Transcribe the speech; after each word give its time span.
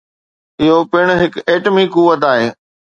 اهو 0.61 0.77
پڻ 0.91 1.05
هڪ 1.21 1.33
ايٽمي 1.49 1.85
قوت 1.95 2.21
آهي. 2.33 2.47